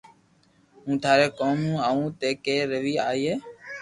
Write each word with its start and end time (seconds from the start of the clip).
ھون 0.81 0.95
ٿاري 1.03 1.27
ڪوم 1.39 1.57
نا 1.69 1.73
آوو 1.89 2.05
تي 2.19 2.29
ڪي 2.43 2.57
ري 2.83 2.93
آوئ 3.09 3.33